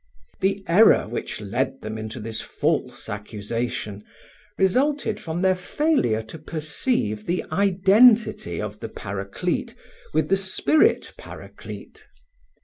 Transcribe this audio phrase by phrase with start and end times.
[0.39, 4.03] The error which led them into this false accusation
[4.57, 9.75] resulted from their failure to perceive the identity of the Paraclete
[10.11, 12.07] with the Spirit Paraclete.